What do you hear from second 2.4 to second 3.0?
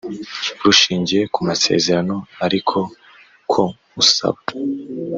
ariko